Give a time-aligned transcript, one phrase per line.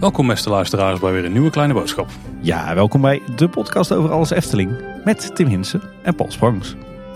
[0.00, 2.08] Welkom beste luisteraars bij weer een nieuwe kleine boodschap.
[2.40, 4.70] Ja, welkom bij de podcast over alles Efteling
[5.04, 6.74] met Tim Hinsen en Paul Sprangs.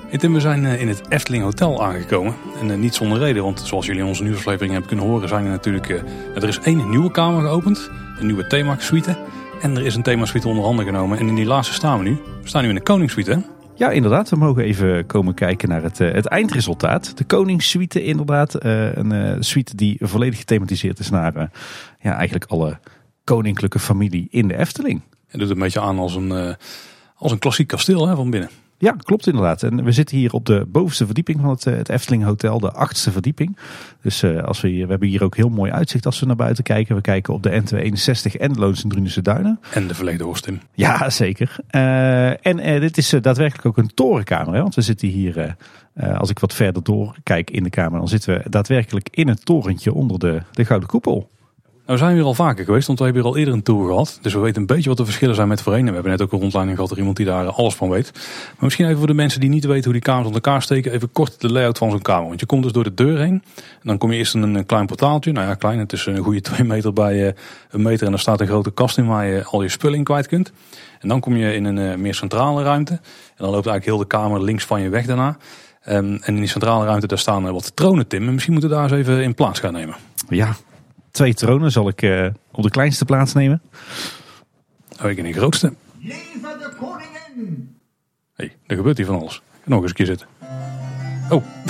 [0.08, 2.34] Hey Tim, we zijn eh, in het Efteling Hotel aangekomen.
[2.60, 5.28] En eh, niet zonder reden, want zoals jullie in onze nieuwsaflevering hebben kunnen horen...
[5.28, 6.02] zijn er natuurlijk, eh,
[6.34, 9.16] er is één nieuwe kamer geopend, een nieuwe themasuite.
[9.60, 11.18] En er is een themasuite onder handen genomen.
[11.18, 12.18] En in die laatste staan we nu.
[12.42, 13.59] We staan nu in de Koningssuite, hè?
[13.80, 14.28] Ja, inderdaad.
[14.28, 17.18] We mogen even komen kijken naar het, het eindresultaat.
[17.18, 18.64] De Koningssuite inderdaad.
[18.64, 21.50] een suite die volledig gethematiseerd is naar
[22.00, 22.78] ja, eigenlijk alle
[23.24, 25.00] koninklijke familie in de Efteling.
[25.28, 26.56] Het doet een beetje aan als een,
[27.14, 28.50] als een klassiek kasteel hè, van binnen.
[28.82, 29.62] Ja, klopt inderdaad.
[29.62, 33.10] En we zitten hier op de bovenste verdieping van het, het Efteling Hotel, de achtste
[33.10, 33.56] verdieping.
[34.02, 36.36] Dus uh, als we, hier, we hebben hier ook heel mooi uitzicht als we naar
[36.36, 36.94] buiten kijken.
[36.94, 39.60] We kijken op de N261 en de Loons en Duinen.
[39.72, 40.60] En de verlegde Horstim.
[40.74, 41.56] Ja, zeker.
[41.70, 44.54] Uh, en uh, dit is daadwerkelijk ook een torenkamer.
[44.54, 44.60] Hè?
[44.60, 45.56] Want we zitten hier,
[45.96, 49.42] als ik wat verder door kijk in de kamer, dan zitten we daadwerkelijk in een
[49.42, 51.30] torentje onder de, de Gouden Koepel.
[51.90, 54.18] Nou zijn hier al vaker geweest, want we hebben hier al eerder een tour gehad.
[54.22, 55.84] Dus we weten een beetje wat de verschillen zijn met voorheen.
[55.86, 58.10] We hebben net ook een rondleiding gehad er iemand die daar alles van weet.
[58.14, 60.92] Maar misschien even voor de mensen die niet weten hoe die kamers aan elkaar steken,
[60.92, 62.28] even kort de layout van zo'n kamer.
[62.28, 63.42] Want je komt dus door de deur heen.
[63.56, 65.32] En dan kom je eerst in een klein portaaltje.
[65.32, 67.32] Nou ja, klein, het is een goede twee meter bij uh,
[67.70, 68.04] een meter.
[68.04, 70.52] En daar staat een grote kast in waar je al je spullen in kwijt kunt.
[71.00, 72.92] En dan kom je in een meer centrale ruimte.
[72.92, 73.00] En
[73.36, 75.36] dan loopt eigenlijk heel de kamer links van je weg daarna.
[75.88, 78.26] Um, en in die centrale ruimte daar staan wat tronen, Tim.
[78.26, 79.96] En misschien moeten we daar eens even in plaats gaan nemen.
[80.28, 80.56] Ja,
[81.10, 83.62] twee tronen zal ik uh, op de kleinste plaats nemen.
[85.02, 85.74] Oh, ik in de grootste.
[85.98, 87.76] Leven de koningin!
[88.34, 89.42] Hé, hey, er gebeurt hier van alles.
[89.64, 90.26] Nog eens een keer zitten.
[91.30, 91.44] Oh.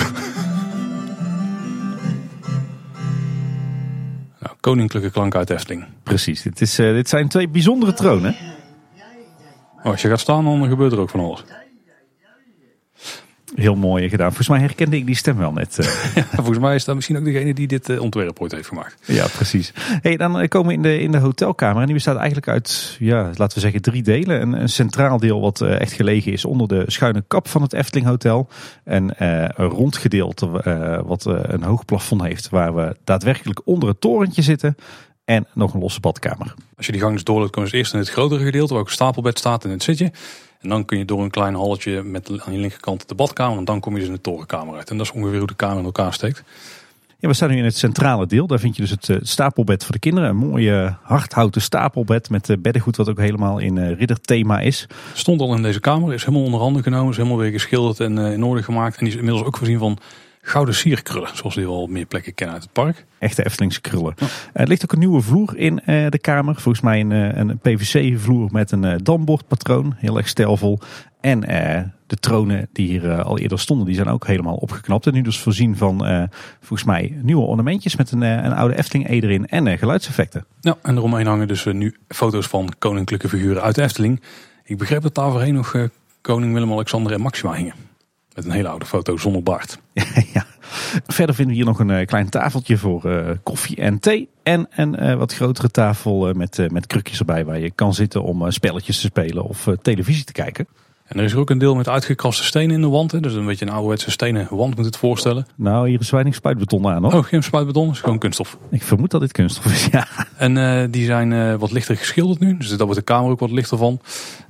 [4.41, 5.85] nou, koninklijke klank uit Efteling.
[6.03, 8.35] Precies, dit, is, uh, dit zijn twee bijzondere tronen.
[9.77, 11.43] Oh, als je gaat staan, dan gebeurt er ook van alles.
[13.55, 14.27] Heel mooi gedaan.
[14.27, 15.79] Volgens mij herkende ik die stem wel net.
[15.79, 15.85] Eh.
[16.15, 18.95] Ja, volgens mij is dat misschien ook degene die dit uh, ontwerp ooit heeft gemaakt.
[19.05, 19.73] Ja, precies.
[20.01, 21.79] Hey, dan eh, komen we in de, in de hotelkamer.
[21.79, 24.41] En die bestaat eigenlijk uit, ja, laten we zeggen, drie delen.
[24.41, 28.07] Een, een centraal deel wat echt gelegen is onder de schuine kap van het Efteling
[28.07, 28.47] Hotel.
[28.83, 30.49] En een rond gedeelte
[31.05, 32.49] wat een hoog plafond heeft.
[32.49, 34.75] Waar we daadwerkelijk onder het torentje zitten.
[35.25, 36.53] En nog een losse badkamer.
[36.77, 38.73] Als je die gang dus doorloopt, kom je eerst in het grotere gedeelte.
[38.73, 40.11] Waar ook een stapelbed staat in het zitje.
[40.61, 43.57] En dan kun je door een klein halletje met aan je linkerkant de badkamer.
[43.57, 44.89] En dan kom je dus in de torenkamer uit.
[44.89, 46.43] En dat is ongeveer hoe de kamer in elkaar steekt.
[47.19, 48.47] Ja, we staan nu in het centrale deel.
[48.47, 50.29] Daar vind je dus het stapelbed voor de kinderen.
[50.29, 54.87] Een mooie hardhouten stapelbed met beddengoed wat ook helemaal in ridderthema is.
[55.13, 57.09] Stond al in deze kamer, is helemaal onder handen genomen.
[57.09, 58.97] Is helemaal weer geschilderd en in orde gemaakt.
[58.97, 59.97] En die is inmiddels ook voorzien van
[60.41, 61.29] gouden sierkrullen.
[61.33, 63.05] Zoals we wel meer plekken kennen uit het park.
[63.19, 64.13] Echte Eftelingse krullen.
[64.17, 64.27] Ja.
[64.53, 66.55] er ligt ook een nieuwe vloer in uh, de kamer.
[66.55, 69.93] Volgens mij een, een PVC vloer met een dambordpatroon.
[69.97, 70.79] Heel erg stijlvol.
[71.19, 75.07] En uh, de tronen die hier al eerder stonden, die zijn ook helemaal opgeknapt.
[75.07, 76.27] En nu dus voorzien van
[76.59, 80.45] volgens mij nieuwe ornamentjes met een, een oude Efteling E erin en geluidseffecten.
[80.59, 84.21] Ja, en eromheen hangen dus nu foto's van koninklijke figuren uit de Efteling.
[84.63, 85.87] Ik begreep dat daar voorheen nog
[86.21, 87.90] koning Willem-Alexander en Maxima hingen.
[88.35, 89.79] Met een hele oude foto zonder baard.
[90.33, 90.45] ja.
[91.07, 94.29] Verder vinden we hier nog een uh, klein tafeltje voor uh, koffie en thee.
[94.43, 98.51] En een uh, wat grotere tafel met, met krukjes erbij waar je kan zitten om
[98.51, 100.67] spelletjes te spelen of televisie te kijken.
[101.11, 103.11] En er is er ook een deel met uitgekraste stenen in de wand.
[103.11, 103.19] Hè?
[103.19, 105.47] Dus een beetje een ouderwetse stenen wand moet het voorstellen.
[105.55, 107.13] Nou, hier is weinig spuitbeton aan hoor.
[107.13, 108.57] Oh, geen spuitbeton, is gewoon kunststof.
[108.69, 110.07] Ik vermoed dat dit kunststof is, ja.
[110.37, 112.57] En uh, die zijn uh, wat lichter geschilderd nu.
[112.57, 113.99] Dus daar wordt de kamer ook wat lichter van.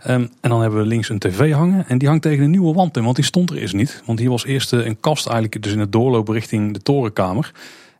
[0.07, 1.87] Um, en dan hebben we links een tv hangen.
[1.87, 4.03] En die hangt tegen een nieuwe wand in, want die stond er eerst niet.
[4.05, 7.51] Want hier was eerst uh, een kast eigenlijk dus in het doorloop richting de torenkamer.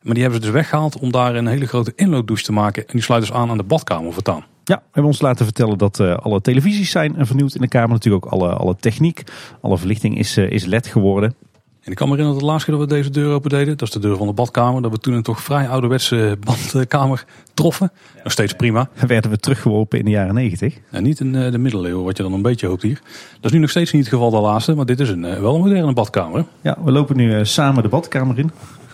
[0.02, 2.82] Maar die hebben ze dus weggehaald om daar een hele grote inlooddouche te maken.
[2.82, 4.44] En die sluit dus aan aan de badkamer vertaan.
[4.64, 7.90] Ja, we hebben ons laten vertellen dat uh, alle televisies zijn vernieuwd in de kamer.
[7.90, 9.24] Natuurlijk ook alle, alle techniek.
[9.62, 11.36] Alle verlichting is, uh, is LED geworden.
[11.82, 13.78] En ik kan me herinneren dat de laatste keer dat we deze deur open deden,
[13.78, 16.38] dat is de deur van de badkamer, dat we toen een toch vrij ouderwetse
[16.74, 17.92] badkamer troffen.
[18.16, 18.90] Ja, Nog steeds prima.
[19.08, 20.78] Werden we teruggeworpen in de jaren negentig?
[20.90, 23.02] Nou, niet in uh, de middeleeuwen, wat je dan een beetje hoopt hier.
[23.34, 25.56] Dat is nu nog steeds niet het geval de laatste, maar dit is een, wel
[25.56, 26.46] een moderne badkamer.
[26.62, 28.52] Ja, we lopen nu samen de badkamer in.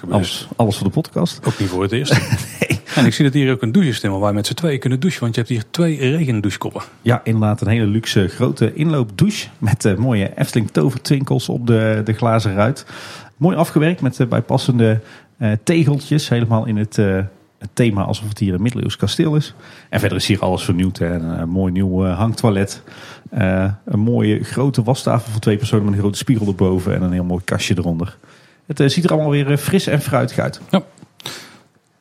[0.10, 1.40] Alles, alles voor de podcast.
[1.48, 2.12] Ook niet voor het eerst.
[2.60, 2.77] nee.
[2.98, 5.00] En ik zie dat hier ook een douche is, waar wij met z'n tweeën kunnen
[5.00, 5.22] douchen.
[5.22, 6.82] Want je hebt hier twee regendouchekoppen.
[7.02, 9.48] Ja, inderdaad een hele luxe grote inloopdouche.
[9.58, 12.86] Met uh, mooie Efteling tovertwinkels op de, de glazen ruit.
[13.38, 15.00] Mooi afgewerkt met uh, bijpassende
[15.38, 16.30] uh, tegeltjes.
[16.30, 19.54] Helemaal in het, het thema alsof het hier een middeleeuws kasteel is.
[19.90, 20.98] En verder is hier alles vernieuwd.
[20.98, 21.14] Hè.
[21.14, 22.84] Een mooi nieuw hangtoilet.
[23.30, 26.96] een mooie grote wastafel voor twee personen met een grote spiegel erboven.
[26.96, 28.18] En een heel mooi kastje eronder.
[28.66, 30.62] Het ziet er allemaal weer fris en fruitig uit.
[30.70, 30.84] Ja.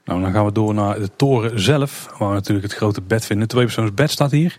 [0.06, 3.26] Nou, dan gaan we door naar de toren zelf, waar we natuurlijk het grote bed
[3.26, 3.48] vinden.
[3.48, 4.58] Twee persoons bed staat hier.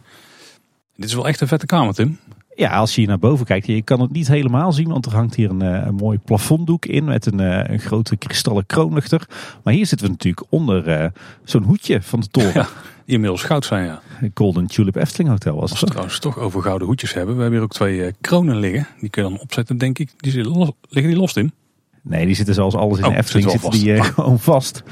[0.96, 2.20] Dit is wel echt een vette kamer, Tim.
[2.56, 5.14] Ja, als je hier naar boven kijkt, je kan het niet helemaal zien, want er
[5.14, 9.28] hangt hier een, eh, een mooi plafonddoek in met een, eh, een grote kristallen kroonluchter.
[9.64, 11.10] Maar hier zitten we natuurlijk onder eh,
[11.44, 12.54] zo'n hoedje van de toren.
[12.54, 12.68] Ja,
[13.06, 14.02] die inmiddels goud zijn, ja.
[14.34, 15.80] Golden Tulip Efteling Hotel was Als het.
[15.80, 17.36] we trouwens toch over gouden hoedjes hebben.
[17.36, 18.88] We hebben hier ook twee kronen liggen.
[19.00, 20.12] Die kun je dan opzetten, denk ik.
[20.18, 21.54] Die liggen die los in.
[22.02, 24.84] Nee, die zitten zoals alles in Oh, de Efteling, zitten die gewoon vast.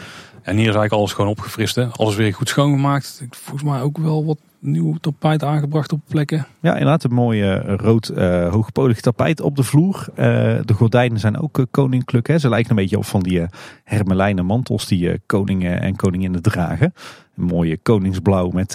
[0.46, 1.76] En hier is eigenlijk alles gewoon opgefrist.
[1.76, 1.88] Hè?
[1.88, 3.24] Alles weer goed schoongemaakt.
[3.30, 6.48] Volgens mij ook wel wat nieuw tapijt aangebracht op plekken.
[6.62, 10.08] Ja, inderdaad, een mooi eh, rood uh, hoogpolig tapijt op de vloer.
[10.16, 10.26] Eh,
[10.66, 12.28] de gordijnen zijn ook uh, koninklijk.
[12.28, 12.38] Hè.
[12.38, 13.46] Ze lijken een beetje op van die
[13.84, 16.94] hermelijnen mantels die koningen en koninginnen dragen.
[17.38, 18.74] Een mooie koningsblauw met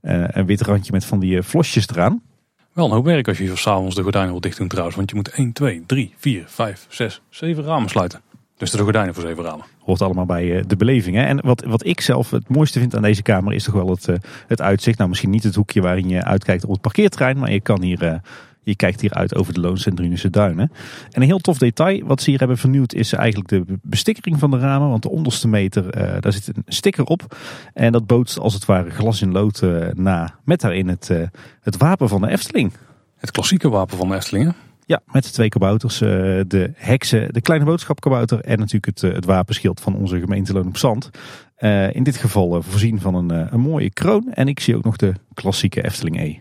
[0.00, 2.22] een wit randje met van die vlosjes eraan.
[2.72, 4.96] Wel een hoop werk als je hier s'avonds de gordijnen wil dicht doen trouwens.
[4.96, 8.20] Want je moet 1, 2, 3, 4, 5, 6, 7 ramen sluiten.
[8.58, 9.64] Dus de gordijnen voor 7 ramen.
[9.78, 11.16] Hoort allemaal bij de beleving.
[11.16, 11.22] Hè?
[11.22, 14.08] En wat, wat ik zelf het mooiste vind aan deze kamer is toch wel het,
[14.46, 14.98] het uitzicht.
[14.98, 17.38] Nou, misschien niet het hoekje waarin je uitkijkt op het parkeerterrein.
[17.38, 18.20] Maar je kan hier...
[18.68, 20.72] Je kijkt hier uit over de Loons en Drunische Duinen.
[21.10, 24.50] En een heel tof detail wat ze hier hebben vernieuwd is eigenlijk de bestikkering van
[24.50, 24.88] de ramen.
[24.88, 27.36] Want de onderste meter, uh, daar zit een sticker op.
[27.74, 30.34] En dat bootst als het ware glas in lood uh, na.
[30.44, 31.22] Met daarin het, uh,
[31.60, 32.72] het wapen van de Efteling.
[33.16, 34.54] Het klassieke wapen van de Eftelingen.
[34.88, 35.98] Ja, met de twee kabouters.
[35.98, 40.76] de heksen, de kleine boodschapkabouter en natuurlijk het, het wapenschild van onze gemeente Loon op
[40.76, 41.10] Zand.
[41.92, 44.32] in dit geval voorzien van een, een mooie kroon.
[44.32, 46.40] En ik zie ook nog de klassieke Efteling E.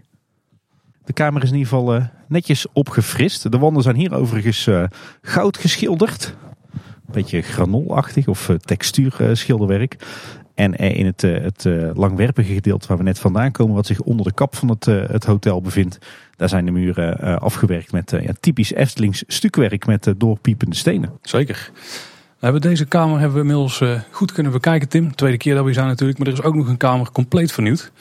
[1.06, 3.52] De kamer is in ieder geval netjes opgefrist.
[3.52, 4.70] De wanden zijn hier overigens
[5.22, 6.36] goud geschilderd.
[6.74, 9.96] Een beetje granolachtig of textuurschilderwerk.
[10.58, 14.34] En in het, het langwerpige gedeelte waar we net vandaan komen, wat zich onder de
[14.34, 15.98] kap van het, het hotel bevindt,
[16.36, 21.12] daar zijn de muren afgewerkt met ja, typisch Eftelings stukwerk met doorpiepende stenen.
[21.22, 21.72] Zeker.
[22.40, 25.16] We hebben deze kamer hebben we inmiddels goed kunnen bekijken, Tim.
[25.16, 27.52] Tweede keer dat we hier zijn natuurlijk, maar er is ook nog een kamer compleet
[27.52, 27.92] vernieuwd.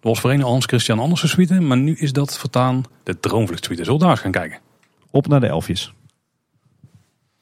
[0.00, 3.84] Dat was voorheen Hans Christian Andersen suite, maar nu is dat vertaan de Droomvlucht suite.
[3.84, 4.58] Zullen we daar eens gaan kijken?
[5.10, 5.92] Op naar de elfjes.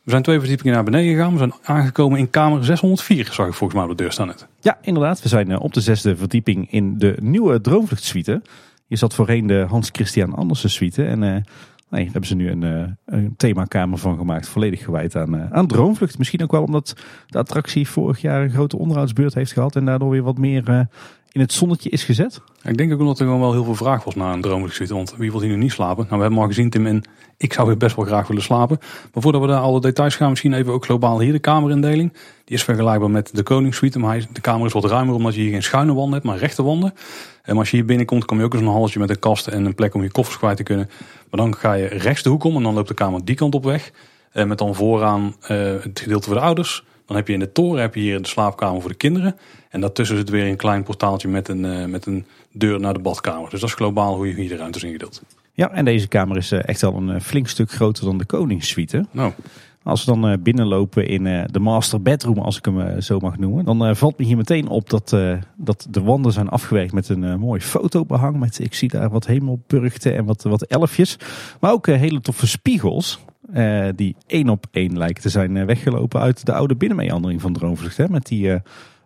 [0.06, 1.32] We zijn twee verdiepingen naar beneden gegaan.
[1.32, 4.46] We zijn aangekomen in kamer 604, zag ik volgens mij op de deur staan net.
[4.60, 5.22] Ja, inderdaad.
[5.22, 8.42] We zijn op de zesde verdieping in de nieuwe Droomvlucht suite.
[8.86, 11.04] Hier zat voorheen de Hans Christian Andersen suite.
[11.04, 11.42] En nee,
[11.90, 16.18] daar hebben ze nu een, uh, een themakamer van gemaakt, volledig gewijd aan, aan Droomvlucht.
[16.18, 20.10] Misschien ook wel omdat de attractie vorig jaar een grote onderhoudsbeurt heeft gehad en daardoor
[20.10, 20.88] weer wat meer
[21.36, 22.40] in het zonnetje is gezet?
[22.62, 24.94] Ik denk ook omdat er gewoon wel heel veel vraag was naar een droomvluchtsuite.
[24.94, 26.04] Want wie wil hier nu niet slapen?
[26.04, 27.02] Nou, we hebben al gezien Tim en
[27.36, 28.78] ik zou hier best wel graag willen slapen.
[29.12, 32.12] Maar voordat we daar alle details gaan, misschien even ook globaal hier de kamerindeling.
[32.44, 33.98] Die is vergelijkbaar met de koningssuite.
[33.98, 36.62] Maar de kamer is wat ruimer omdat je hier geen schuine wanden hebt, maar rechte
[36.62, 36.94] wanden.
[37.42, 39.64] En als je hier binnenkomt, kom je ook eens een halletje met een kast en
[39.64, 40.90] een plek om je koffers kwijt te kunnen.
[41.30, 43.54] Maar dan ga je rechts de hoek om en dan loopt de kamer die kant
[43.54, 43.90] op weg.
[44.32, 45.48] En met dan vooraan uh,
[45.82, 46.84] het gedeelte voor de ouders.
[47.06, 49.36] Dan heb je in de toren heb je hier de slaapkamer voor de kinderen.
[49.68, 53.00] En daartussen zit weer een klein portaaltje met een, uh, met een deur naar de
[53.00, 53.50] badkamer.
[53.50, 55.22] Dus dat is globaal hoe je hier de ruimtes ingedeeld.
[55.52, 59.06] Ja, en deze kamer is uh, echt wel een flink stuk groter dan de koningssuite.
[59.10, 59.32] Nou.
[59.82, 63.96] Als we dan binnenlopen in de master bedroom, als ik hem zo mag noemen, dan
[63.96, 65.16] valt me hier meteen op dat,
[65.56, 68.38] dat de wanden zijn afgewerkt met een mooi fotobehang.
[68.38, 71.18] Met, ik zie daar wat hemelburgten en wat, wat elfjes.
[71.60, 73.20] Maar ook hele toffe spiegels.
[73.54, 77.52] Uh, die één op één lijken te zijn uh, weggelopen uit de oude binnenmeandering van
[77.52, 77.96] Droomvlucht.
[77.96, 78.08] Hè?
[78.08, 78.56] Met die uh,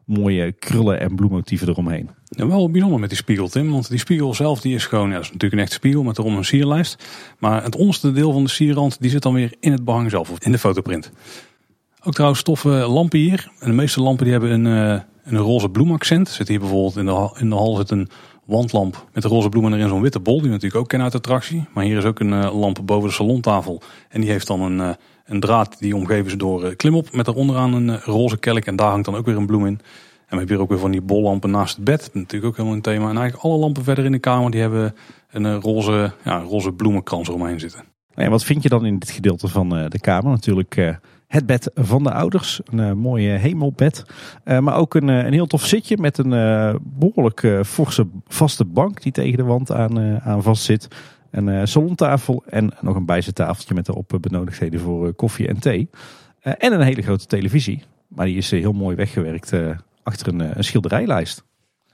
[0.04, 2.10] mooie krullen en bloemmotieven eromheen.
[2.28, 3.70] Ja, wel bijzonder met die spiegel, Tim.
[3.70, 6.36] Want die spiegel zelf die is gewoon, ja, is natuurlijk een echte spiegel met erom
[6.36, 7.04] een sierlijst.
[7.38, 10.30] Maar het onderste deel van de sierrand die zit dan weer in het behang zelf,
[10.30, 11.12] of in de fotoprint.
[12.02, 13.50] Ook trouwens toffe lampen hier.
[13.58, 16.28] En de meeste lampen die hebben een, een roze bloemaccent.
[16.28, 18.08] Zit hier bijvoorbeeld in de, in de hal zit een
[18.50, 21.28] wandlamp met de roze bloemen erin, zo'n witte bol, die natuurlijk ook kennen uit de
[21.28, 21.64] attractie.
[21.74, 23.82] Maar hier is ook een uh, lamp boven de salontafel.
[24.08, 24.90] En die heeft dan een, uh,
[25.24, 28.64] een draad die omgeven ze door uh, klimop met daaronderaan een roze kelk.
[28.64, 29.72] En daar hangt dan ook weer een bloem in.
[29.72, 29.80] En
[30.28, 32.10] we hebben hier ook weer van die bollampen naast het bed.
[32.12, 33.08] Natuurlijk ook helemaal een thema.
[33.08, 34.94] En eigenlijk alle lampen verder in de kamer die hebben
[35.30, 37.84] een roze, ja, roze bloemenkrans eromheen zitten.
[38.14, 40.30] En wat vind je dan in dit gedeelte van de kamer?
[40.30, 40.98] Natuurlijk
[41.30, 42.60] het bed van de ouders.
[42.64, 44.04] Een uh, mooie hemelbed.
[44.44, 49.12] Uh, maar ook een, een heel tof zitje met een behoorlijk forse vaste bank die
[49.12, 50.88] tegen de wand aan, aan vast zit.
[51.30, 55.88] Een salontafel en nog een bijzettafeltje met erop benodigdheden voor koffie en thee.
[56.40, 57.82] en een hele grote televisie.
[58.08, 59.52] Maar die is heel mooi weggewerkt
[60.02, 61.44] achter een, een schilderijlijst.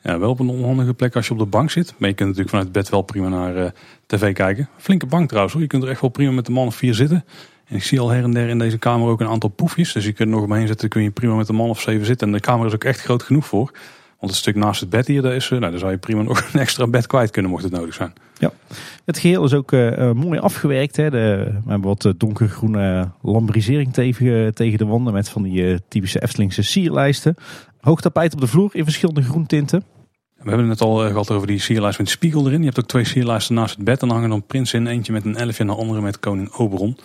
[0.02, 1.94] Ja, wel op een onhandige plek als je op de bank zit.
[1.98, 3.72] Maar je kunt natuurlijk vanuit het bed wel prima naar
[4.06, 4.68] tv kijken.
[4.76, 5.62] Flinke bank trouwens hoor.
[5.62, 7.24] Je kunt er echt wel prima met de man of vier zitten.
[7.66, 9.92] En ik zie al her en der in deze kamer ook een aantal poefjes.
[9.92, 12.06] Dus je kunt er nog omheen zitten, kun je prima met een man of zeven
[12.06, 12.26] zitten.
[12.26, 13.70] En de kamer is ook echt groot genoeg voor.
[14.18, 16.44] Want het stuk naast het bed hier, daar, is, nou, daar zou je prima nog
[16.52, 18.12] een extra bed kwijt kunnen mocht het nodig zijn.
[18.38, 18.52] Ja,
[19.04, 20.96] het geheel is ook uh, mooi afgewerkt.
[20.96, 21.11] Hè.
[21.11, 26.23] De, we hebben wat donkergroene lambrisering tegen, tegen de wanden met van die uh, typische
[26.23, 27.35] Eftelingse sierlijsten.
[27.80, 29.85] Hoog tapijt op de vloer in verschillende groentinten.
[30.37, 32.58] We hebben het net al eh, gehad over die sierlijst met spiegel erin.
[32.58, 34.02] Je hebt ook twee sierlijsten naast het bed.
[34.02, 34.87] En dan hangen dan prinsen in.
[34.87, 36.96] Eentje met een elfje en de andere met koning Oberon.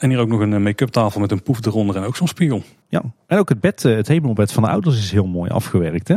[0.00, 2.28] En hier ook nog een eh, make-up tafel met een poef eronder en ook zo'n
[2.28, 2.62] spiegel.
[2.88, 6.08] Ja, en ook het bed, eh, het hemelbed van de ouders is heel mooi afgewerkt.
[6.08, 6.16] Hè?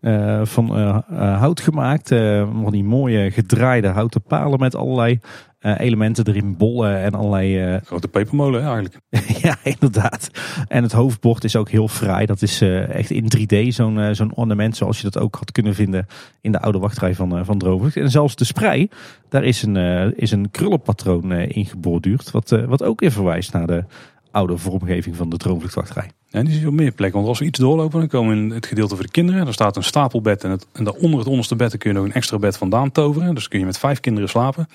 [0.00, 0.70] Eh, van
[1.10, 5.20] hout gemaakt, eh, van die mooie gedraaide houten palen met allerlei
[5.60, 8.96] elementen erin, bollen en allerlei eh, Grote pepermolen eigenlijk.
[9.42, 10.30] ja, inderdaad.
[10.68, 12.26] En het hoofdbord is ook heel fraai.
[12.26, 15.52] Dat is eh, echt in 3D zo'n eh, zo'n ornament zoals je dat ook had
[15.52, 16.06] kunnen vinden
[16.40, 17.96] in de oude wachtrij van, eh van Droomvlucht.
[17.96, 18.88] En zelfs de sprei,
[19.28, 22.30] daar is een, eh, is een krullenpatroon eh, in geborduurd.
[22.30, 23.84] Wat, eh, wat ook weer verwijst naar de
[24.30, 26.10] oude vormgeving van de Droomvluchtwachtrij.
[26.30, 27.16] En die is op meer plekken.
[27.16, 29.44] Want als we iets doorlopen, dan komen we in het gedeelte voor de kinderen.
[29.44, 32.12] Daar staat een stapelbed en, het, en daaronder het onderste bed kun je nog een
[32.12, 33.34] extra bed vandaan toveren.
[33.34, 34.68] Dus kun je met vijf kinderen slapen.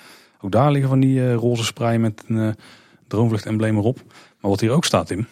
[0.44, 2.48] Ook daar liggen van die eh, roze sprei met een eh,
[3.06, 3.96] droomvlucht embleem erop.
[4.40, 5.26] Maar wat hier ook staat, Tim.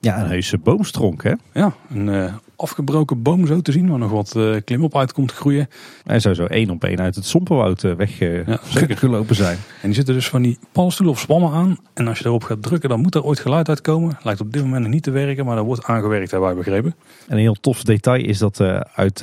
[0.00, 1.32] Ja, een heuse boomstronk hè.
[1.52, 5.68] Ja, een eh, afgebroken boom zo te zien, waar nog wat klimop uit komt groeien.
[6.04, 8.88] Hij zou zo één op één uit het sompenwoud Ja, zeker.
[8.88, 9.58] weggelopen zijn.
[9.82, 11.78] En die zitten dus van die paddenstoelen of spammen aan.
[11.94, 14.18] En als je erop gaat drukken, dan moet er ooit geluid uitkomen.
[14.22, 16.94] Lijkt op dit moment nog niet te werken, maar dat wordt aangewerkt, hebben wij begrepen.
[17.26, 18.60] En een heel tof detail is dat
[18.94, 19.20] uit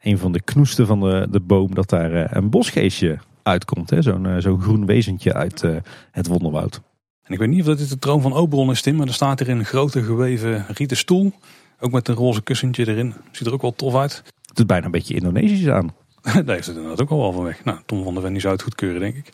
[0.00, 3.90] een van de knoesten van de, de boom dat daar een bosgeestje uitkomt.
[3.90, 4.02] hè.
[4.02, 5.76] Zo'n eh, zo'n groen wezentje uit eh,
[6.10, 6.80] het wonderwoud.
[7.22, 9.14] En ik weet niet of dat dit de troon van Oberon is, Tim, maar er
[9.14, 11.32] staat hier een grote geweven rieten stoel.
[11.80, 13.14] Ook met een roze kussentje erin.
[13.30, 14.22] Ziet er ook wel tof uit.
[14.46, 15.94] Het doet bijna een beetje Indonesisch aan.
[16.22, 17.64] Daar heeft het inderdaad ook al wel van weg.
[17.64, 19.32] Nou, Tom van der Ven die zou het goedkeuren, denk ik.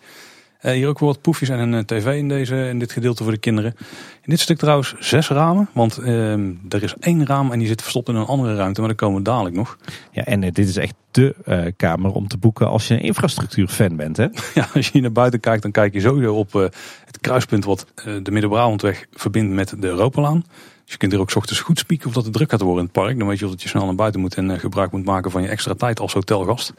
[0.62, 3.33] Eh, hier ook wat poefjes en een eh, tv in, deze, in dit gedeelte voor
[3.33, 3.75] de kinderen.
[4.12, 5.69] In dit stuk trouwens zes ramen.
[5.73, 8.81] Want ehm, er is één raam en die zit verstopt in een andere ruimte.
[8.81, 9.78] Maar daar komen we dadelijk nog.
[10.11, 13.97] Ja, en eh, dit is echt de kamer om te boeken als je een infrastructuurfan
[13.97, 14.16] bent.
[14.16, 14.26] Hè?
[14.54, 17.87] Ja, als je hier naar buiten kijkt, dan kijk je sowieso op het kruispunt wat
[18.23, 20.45] de Midden-Brabantweg verbindt met de Europalaan.
[20.83, 22.78] Dus je kunt hier ook 's ochtends goed spieken of dat het druk gaat worden
[22.78, 23.19] in het park.
[23.19, 25.49] Dan weet je dat je snel naar buiten moet en gebruik moet maken van je
[25.49, 26.73] extra tijd als hotelgast.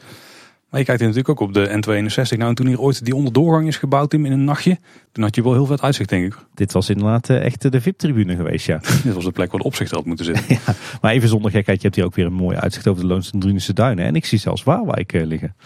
[0.74, 2.36] Maar je kijkt hier natuurlijk ook op de N62.
[2.36, 4.78] Nou, en toen hier ooit die onderdoorgang is gebouwd in een nachtje,
[5.12, 6.38] toen had je wel heel vet uitzicht, denk ik.
[6.54, 8.80] Dit was inderdaad eh, echt de VIP-tribune geweest, ja.
[9.04, 10.44] Dit was de plek waar de opzichter had moeten zitten.
[10.66, 10.74] ja.
[11.00, 13.30] Maar even zonder gekheid, je hebt hier ook weer een mooi uitzicht over de Loons
[13.30, 14.04] en Drunense Duinen.
[14.04, 15.56] En ik zie zelfs Waalwijk eh, liggen.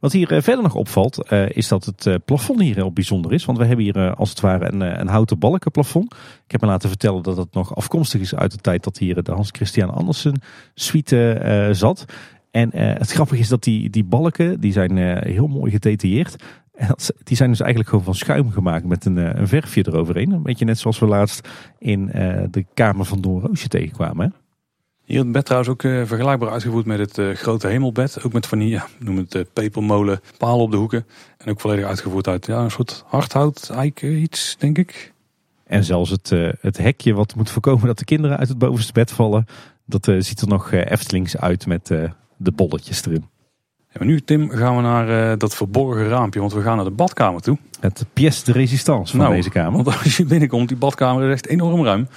[0.00, 3.44] Wat hier eh, verder nog opvalt, is dat het plafond hier heel bijzonder is.
[3.44, 6.14] Want we hebben hier als het ware een, een houten balkenplafond.
[6.44, 9.22] Ik heb me laten vertellen dat het nog afkomstig is uit de tijd dat hier
[9.22, 10.40] de Hans Christian Andersen
[10.74, 12.04] suite zat.
[12.56, 16.36] En eh, het grappige is dat die, die balken, die zijn eh, heel mooi gedetailleerd.
[17.24, 20.30] Die zijn dus eigenlijk gewoon van schuim gemaakt met een, eh, een verfje eroverheen.
[20.30, 21.48] Een beetje net zoals we laatst
[21.78, 22.06] in
[22.50, 24.26] de kamer van Don Roosje tegenkwamen.
[24.26, 24.38] Hè?
[25.04, 28.22] Hier het bed trouwens ook vergelijkbaar uitgevoerd met het grote hemelbed.
[28.22, 31.06] Ook met van die, ja, noem het eh, pepermolen palen op de hoeken.
[31.38, 35.12] En ook volledig uitgevoerd uit ja, een soort hardhout, eiken iets, denk ik.
[35.66, 39.10] En zelfs het, het hekje wat moet voorkomen dat de kinderen uit het bovenste bed
[39.10, 39.46] vallen.
[39.84, 41.90] Dat ziet er nog Eftelings uit met
[42.36, 43.24] de bolletjes erin.
[43.98, 46.90] Maar nu, Tim, gaan we naar eh, dat verborgen raampje, want we gaan naar de
[46.90, 47.58] badkamer toe.
[47.80, 49.82] Het pièce de résistance van Nou, deze kamer.
[49.82, 52.08] Want als je binnenkomt, die badkamer is echt enorm ruim.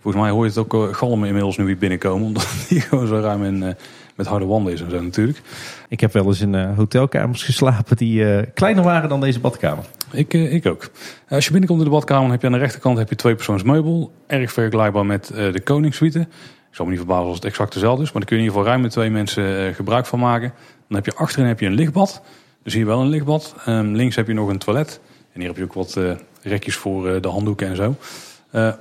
[0.00, 3.06] Volgens mij hoor je het ook eh, galmen inmiddels nu weer binnenkomen, omdat die gewoon
[3.06, 3.74] zo ruim en eh,
[4.16, 5.40] met harde wanden is en zo natuurlijk.
[5.88, 9.84] Ik heb wel eens in eh, hotelkamers geslapen die eh, kleiner waren dan deze badkamer.
[10.12, 10.90] Ik, eh, ik ook.
[11.28, 13.34] Als je binnenkomt in de badkamer, dan heb je aan de rechterkant heb je twee
[13.34, 14.12] persoonsmeubel.
[14.26, 16.28] Erg vergelijkbaar met eh, de koningssuite.
[16.74, 18.12] Ik zal me niet verbazen als het exact dezelfde is.
[18.12, 20.52] Maar daar kun je in ieder geval ruim met twee mensen eh, gebruik van maken.
[20.88, 22.22] Dan heb je achterin heb je een lichtbad.
[22.62, 23.54] Dus hier wel een lichtbad.
[23.64, 25.00] Ehm, links heb je nog een toilet.
[25.32, 26.12] En hier heb je ook wat eh,
[26.42, 27.96] rekjes voor eh, de handdoeken en zo.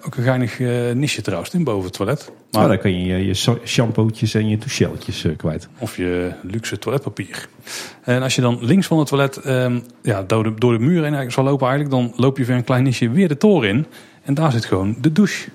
[0.05, 0.59] Ook een geinig
[0.93, 2.31] nisje trouwens, in boven het toilet.
[2.51, 3.33] Maar Maar, dan kan je je,
[3.65, 5.67] shampootjes en je doucheltjes eh, kwijt.
[5.77, 7.47] Of je luxe toiletpapier.
[8.03, 11.03] En als je dan links van het toilet ehm, ja, door, de, door de muur
[11.03, 13.85] heen zal lopen, eigenlijk, dan loop je via een klein nisje weer de toren in.
[14.23, 15.49] En daar zit gewoon de douche.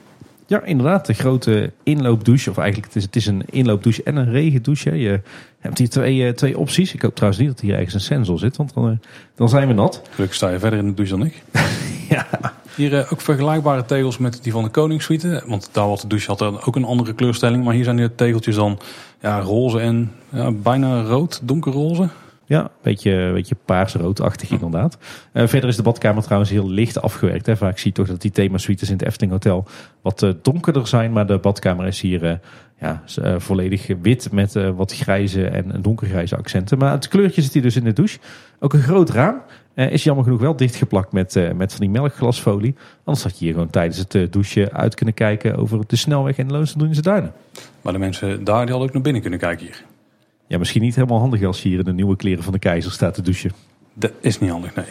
[0.49, 1.07] Ja, inderdaad.
[1.07, 2.51] De grote inloopdouche.
[2.51, 4.99] Of eigenlijk, het is, het is een inloopdouche en een regendouche.
[4.99, 5.21] Je
[5.59, 6.95] hebt hier twee, eh, twee opties.
[6.95, 8.57] Ik hoop trouwens niet dat hier ergens een sensor zit.
[8.57, 8.97] Want dan, eh,
[9.35, 10.03] dan zijn we nat.
[10.11, 11.43] Gelukkig sta je verder in de douche dan ik.
[12.09, 12.27] Ja.
[12.75, 15.43] Hier eh, ook vergelijkbare tegels met die van de Koningssuite.
[15.47, 17.65] Want daar was de douche had er ook een andere kleurstelling.
[17.65, 18.79] Maar hier zijn de tegeltjes dan
[19.21, 22.09] ja, roze en ja, bijna rood, donkerroze.
[22.49, 24.99] Ja, een beetje, beetje paars-roodachtig inderdaad.
[25.33, 27.47] Eh, verder is de badkamer trouwens heel licht afgewerkt.
[27.47, 27.57] Hè.
[27.57, 29.67] Vaak zie je toch dat die themasuites in het Efteling Hotel
[30.03, 31.13] wat eh, donkerder zijn.
[31.13, 32.35] Maar de badkamer is hier eh,
[32.81, 33.03] ja,
[33.39, 36.79] volledig wit met wat grijze en donkergrijze accenten.
[36.79, 38.19] Maar het kleurtje zit hier dus in de douche.
[38.61, 39.43] Ook een groot raam.
[39.75, 42.75] Is jammer genoeg wel dichtgeplakt met, met van die melkglasfolie.
[43.05, 46.47] Anders had je hier gewoon tijdens het douchen uit kunnen kijken over de snelweg en
[46.47, 47.33] de Loonsendroense Duinen.
[47.83, 49.85] Maar de mensen daar die hadden ook naar binnen kunnen kijken hier.
[50.49, 52.93] Ja, misschien niet helemaal handig als je hier in de nieuwe kleren van de keizer
[52.93, 53.53] staat te douchen.
[53.95, 54.85] Dat is niet handig, nee.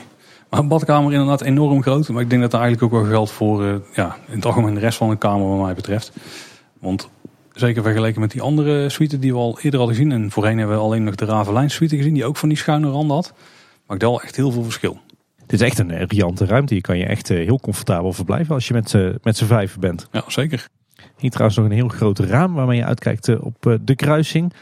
[0.50, 2.10] Maar een badkamer inderdaad enorm groot.
[2.10, 4.74] Maar ik denk dat er eigenlijk ook wel geldt voor eh, ja, in het algemeen
[4.74, 6.12] de rest van de kamer wat mij betreft.
[6.80, 7.10] Want
[7.54, 10.12] Zeker vergeleken met die andere suite die we al eerder hadden gezien.
[10.12, 12.90] En voorheen hebben we alleen nog de Ravelijn suite gezien, die ook van die schuine
[12.90, 13.34] randen had.
[13.88, 15.00] Maakt wel echt heel veel verschil.
[15.46, 16.76] Dit is echt een eh, riante ruimte.
[16.76, 19.80] Je kan je echt eh, heel comfortabel verblijven als je met, z'n- met z'n vijf
[19.80, 20.08] bent.
[20.12, 20.68] Ja, zeker.
[21.18, 24.54] Hier trouwens nog een heel groot raam waarmee je uitkijkt op de kruising.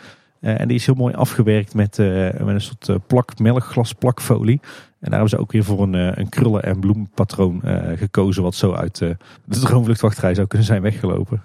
[0.46, 3.94] Eh, en die is heel mooi afgewerkt met, eh, met een soort eh, plak, melkglas
[3.94, 4.60] plakfolie.
[4.62, 7.62] En daar hebben ze ook weer voor een, een krullen- en bloempatroon
[7.96, 8.44] gekozen.
[8.44, 11.44] Wat zo uit de droomvluchtwachterij zou kunnen zijn weggelopen.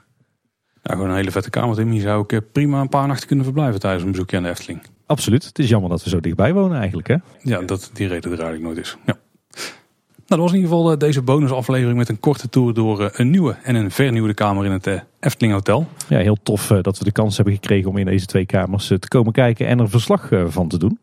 [0.82, 1.90] Ja, gewoon een hele vette kamer, Tim.
[1.90, 4.82] Hier zou ik prima een paar nachten kunnen verblijven tijdens een bezoekje aan de Efteling.
[5.06, 5.44] Absoluut.
[5.44, 7.08] Het is jammer dat we zo dichtbij wonen eigenlijk.
[7.08, 7.16] Hè?
[7.42, 8.96] Ja, dat die reden er eigenlijk nooit is.
[9.06, 9.16] Ja.
[10.30, 13.08] Nou, dat was in ieder geval eh, deze bonusaflevering met een korte tour door eh,
[13.12, 15.86] een nieuwe en een vernieuwde kamer in het eh, Efteling Hotel.
[16.08, 19.08] Ja, heel tof dat we de kans hebben gekregen om in deze twee kamers te
[19.08, 20.98] komen kijken en er verslag van te doen.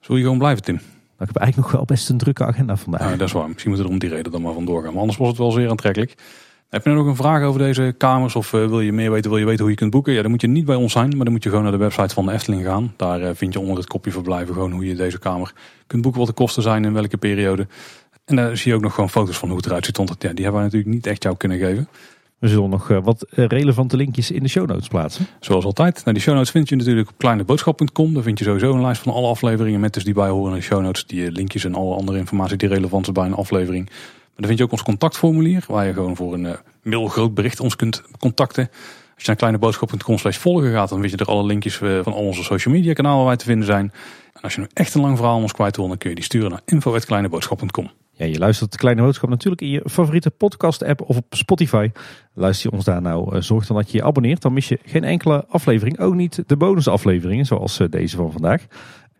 [0.00, 0.74] Zul je gewoon blijven, Tim?
[0.74, 3.00] Maar ik heb eigenlijk nog wel best een drukke agenda vandaag.
[3.00, 3.48] Nou, dat is waar.
[3.48, 4.90] Misschien moeten we er om die reden dan maar vandoor gaan.
[4.92, 6.14] Maar anders was het wel zeer aantrekkelijk.
[6.68, 9.38] Heb je nou nog een vraag over deze kamers of wil je meer weten, wil
[9.38, 10.12] je weten hoe je kunt boeken?
[10.12, 11.78] Ja, dan moet je niet bij ons zijn, maar dan moet je gewoon naar de
[11.78, 12.94] website van de Efteling gaan.
[12.96, 15.52] Daar vind je onder het kopje verblijven gewoon hoe je deze kamer
[15.86, 17.66] kunt boeken, wat de kosten zijn en welke periode.
[18.26, 19.96] En daar zie je ook nog gewoon foto's van hoe het eruit ziet.
[19.96, 21.88] Want ja, die hebben wij natuurlijk niet echt jou kunnen geven.
[22.38, 25.26] We zullen nog eh, wat eh, relevante linkjes in de show notes plaatsen.
[25.40, 25.94] Zoals altijd.
[25.94, 28.14] Nou, die show notes vind je natuurlijk op kleineboodschap.com.
[28.14, 30.64] Daar vind je sowieso een lijst van alle afleveringen met dus die bijhoren in de
[30.64, 31.06] show notes.
[31.06, 33.84] Die eh, linkjes en alle andere informatie die relevant is bij een aflevering.
[33.86, 35.64] Maar dan vind je ook ons contactformulier.
[35.68, 38.68] Waar je gewoon voor een mail groot bericht ons kunt contacten.
[39.14, 40.88] Als je naar kleineboodschap.com slash volgen gaat.
[40.88, 43.44] Dan weet je er alle linkjes van al onze social media kanalen waar wij te
[43.44, 43.92] vinden zijn.
[44.32, 45.88] En als je nu echt een lang verhaal aan ons kwijt wil.
[45.88, 47.90] Dan kun je die sturen naar info.kleineboodschap.com.
[48.18, 51.90] Ja, je luistert de Kleine Boodschap natuurlijk in je favoriete podcast app of op Spotify.
[52.34, 54.42] Luister je ons daar nou, eh, zorg dan dat je je abonneert.
[54.42, 55.98] Dan mis je geen enkele aflevering.
[55.98, 58.66] Ook niet de bonusafleveringen zoals eh, deze van vandaag.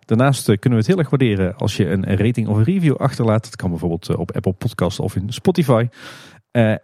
[0.05, 2.97] Daarnaast eh, kunnen we het heel erg waarderen als je een rating of een review
[2.97, 3.45] achterlaat.
[3.45, 5.88] Dat kan bijvoorbeeld op Apple Podcast of in Spotify.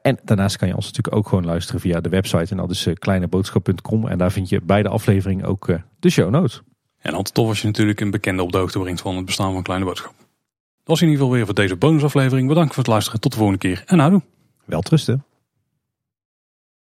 [0.02, 2.50] En daarnaast kan je ons natuurlijk ook gewoon luisteren via de website.
[2.50, 4.08] En dat is kleineboodschap.com.
[4.08, 5.66] En daar vind je bij de aflevering ook
[5.98, 6.62] de show notes.
[6.98, 9.52] En altijd tof als je natuurlijk een bekende op de hoogte brengt van het bestaan
[9.52, 10.21] van Kleine Boodschap.
[10.84, 12.48] Was in ieder geval weer voor deze bonusaflevering.
[12.48, 13.20] Bedankt voor het luisteren.
[13.20, 13.82] Tot de volgende keer.
[13.86, 14.22] En houdoe.
[14.64, 15.24] Wel trusten.